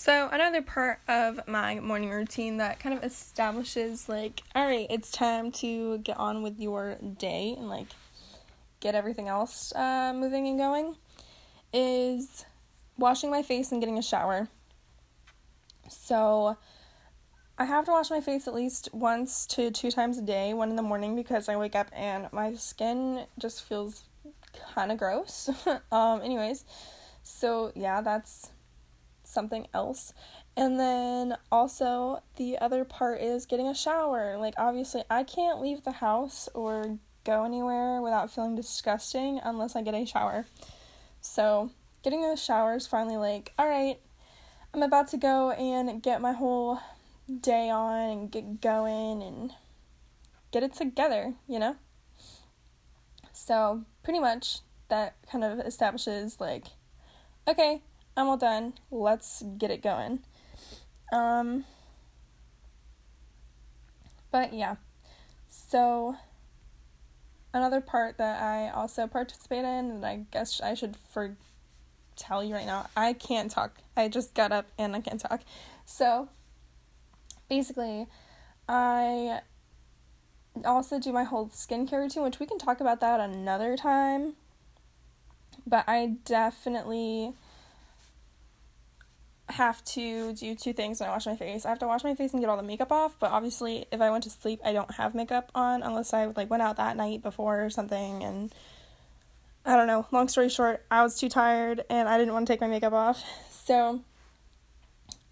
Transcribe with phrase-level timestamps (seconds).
[0.00, 5.10] So, another part of my morning routine that kind of establishes, like, all right, it's
[5.10, 7.88] time to get on with your day and, like,
[8.78, 10.94] get everything else uh, moving and going
[11.72, 12.44] is
[12.96, 14.46] washing my face and getting a shower.
[15.88, 16.56] So,
[17.58, 20.70] I have to wash my face at least once to two times a day, one
[20.70, 24.04] in the morning because I wake up and my skin just feels
[24.76, 25.50] kind of gross.
[25.90, 26.64] um, anyways,
[27.24, 28.52] so yeah, that's
[29.28, 30.12] something else.
[30.56, 34.36] And then also the other part is getting a shower.
[34.38, 39.82] Like obviously I can't leave the house or go anywhere without feeling disgusting unless I
[39.82, 40.46] get a shower.
[41.20, 41.70] So,
[42.02, 43.98] getting a shower is finally like, all right,
[44.72, 46.80] I'm about to go and get my whole
[47.40, 49.52] day on and get going and
[50.52, 51.76] get it together, you know?
[53.32, 56.64] So, pretty much that kind of establishes like
[57.46, 57.82] okay,
[58.18, 58.72] I'm all done.
[58.90, 60.18] Let's get it going.
[61.12, 61.64] Um,
[64.32, 64.74] but yeah.
[65.48, 66.16] So,
[67.54, 71.36] another part that I also participate in, and I guess I should for
[72.16, 73.78] tell you right now, I can't talk.
[73.96, 75.42] I just got up and I can't talk.
[75.84, 76.28] So,
[77.48, 78.08] basically,
[78.68, 79.42] I
[80.64, 84.34] also do my whole skincare routine, which we can talk about that another time.
[85.64, 87.34] But I definitely
[89.58, 91.66] have to do two things when I wash my face.
[91.66, 94.00] I have to wash my face and get all the makeup off, but obviously if
[94.00, 96.96] I went to sleep, I don't have makeup on unless I like went out that
[96.96, 98.54] night before or something and
[99.66, 100.06] I don't know.
[100.12, 102.92] Long story short, I was too tired and I didn't want to take my makeup
[102.92, 103.22] off.
[103.50, 104.02] So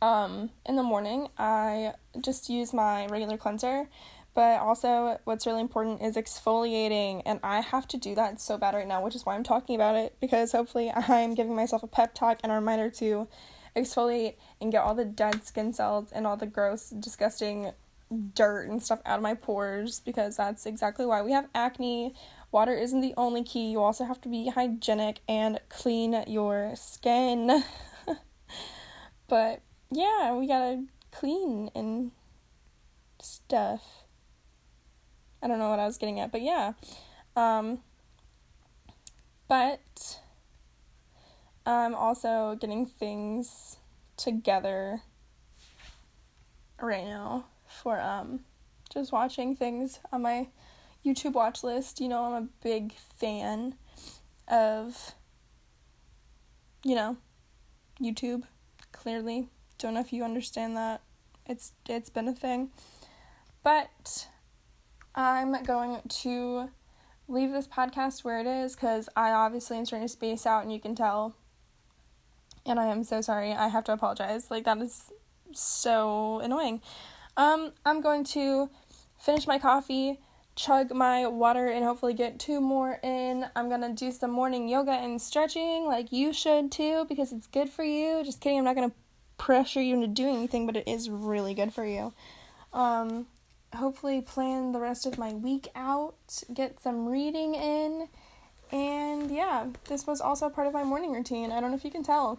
[0.00, 3.88] um in the morning, I just use my regular cleanser,
[4.34, 8.74] but also what's really important is exfoliating and I have to do that so bad
[8.74, 11.88] right now, which is why I'm talking about it because hopefully I'm giving myself a
[11.88, 13.26] pep talk and a reminder to
[13.76, 17.72] exfoliate and get all the dead skin cells and all the gross, disgusting
[18.34, 22.14] dirt and stuff out of my pores because that's exactly why we have acne.
[22.50, 23.70] Water isn't the only key.
[23.70, 27.64] You also have to be hygienic and clean your skin.
[29.28, 32.10] but yeah, we gotta clean and
[33.20, 34.04] stuff.
[35.42, 36.74] I don't know what I was getting at, but yeah.
[37.34, 37.80] Um,
[39.48, 40.20] but
[41.64, 43.76] I'm also getting things
[44.16, 45.02] together
[46.80, 48.40] right now for um
[48.92, 50.48] just watching things on my
[51.04, 52.00] YouTube watch list.
[52.00, 53.74] You know, I'm a big fan
[54.48, 55.14] of
[56.84, 57.16] you know,
[58.00, 58.42] YouTube.
[58.90, 59.48] Clearly,
[59.78, 61.00] don't know if you understand that.
[61.46, 62.70] It's it's been a thing.
[63.62, 64.28] But
[65.14, 66.70] I'm going to
[67.28, 70.72] leave this podcast where it is cuz I obviously am starting to space out and
[70.72, 71.36] you can tell
[72.66, 73.52] and I am so sorry.
[73.52, 74.50] I have to apologize.
[74.50, 75.10] Like that is
[75.52, 76.80] so annoying.
[77.36, 78.68] Um, I'm going to
[79.18, 80.20] finish my coffee,
[80.56, 83.46] chug my water, and hopefully get two more in.
[83.56, 87.70] I'm gonna do some morning yoga and stretching, like you should too, because it's good
[87.70, 88.22] for you.
[88.24, 88.58] Just kidding.
[88.58, 88.92] I'm not gonna
[89.38, 92.12] pressure you into doing anything, but it is really good for you.
[92.72, 93.26] Um,
[93.74, 98.08] hopefully plan the rest of my week out, get some reading in,
[98.70, 101.52] and yeah, this was also part of my morning routine.
[101.52, 102.38] I don't know if you can tell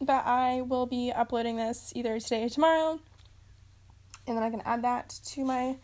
[0.00, 3.00] but I will be uploading this either today or tomorrow,
[4.26, 5.76] and then I can add that to my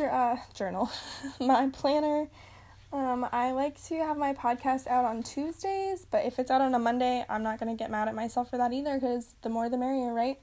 [0.00, 0.90] uh, journal,
[1.40, 2.28] my planner.
[2.90, 6.74] Um, I like to have my podcast out on Tuesdays, but if it's out on
[6.74, 9.50] a Monday, I'm not going to get mad at myself for that either because the
[9.50, 10.38] more the merrier, right?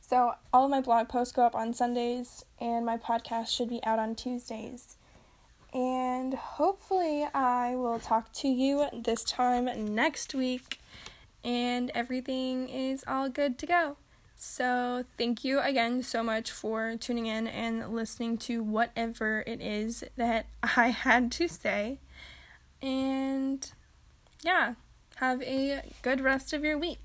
[0.00, 3.82] So, all of my blog posts go up on Sundays, and my podcast should be
[3.84, 4.96] out on Tuesdays.
[5.72, 10.78] And hopefully, I will talk to you this time next week
[11.44, 13.96] and everything is all good to go.
[14.36, 20.04] So, thank you again so much for tuning in and listening to whatever it is
[20.16, 20.46] that
[20.76, 22.00] I had to say.
[22.82, 23.70] And
[24.42, 24.74] yeah,
[25.16, 27.03] have a good rest of your week.